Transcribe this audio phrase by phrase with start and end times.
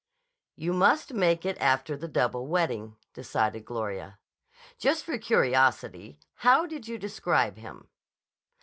[0.55, 4.17] "You must make it after the double wedding," decided Gloria.
[4.79, 7.87] "Just for curiosity, how did you describe him?"